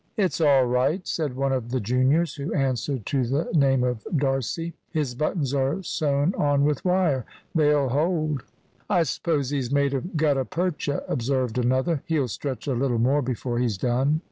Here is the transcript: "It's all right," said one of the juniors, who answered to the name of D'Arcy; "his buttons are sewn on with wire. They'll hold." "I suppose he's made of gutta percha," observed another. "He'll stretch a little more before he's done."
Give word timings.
"It's 0.17 0.41
all 0.41 0.65
right," 0.65 1.07
said 1.07 1.35
one 1.35 1.51
of 1.51 1.69
the 1.69 1.79
juniors, 1.79 2.33
who 2.33 2.55
answered 2.55 3.05
to 3.05 3.23
the 3.23 3.47
name 3.53 3.83
of 3.83 4.03
D'Arcy; 4.17 4.73
"his 4.89 5.13
buttons 5.13 5.53
are 5.53 5.83
sewn 5.83 6.33
on 6.39 6.63
with 6.65 6.83
wire. 6.83 7.23
They'll 7.53 7.89
hold." 7.89 8.41
"I 8.89 9.03
suppose 9.03 9.51
he's 9.51 9.69
made 9.71 9.93
of 9.93 10.17
gutta 10.17 10.45
percha," 10.45 11.03
observed 11.07 11.59
another. 11.59 12.01
"He'll 12.07 12.27
stretch 12.29 12.65
a 12.65 12.73
little 12.73 12.97
more 12.97 13.21
before 13.21 13.59
he's 13.59 13.77
done." 13.77 14.19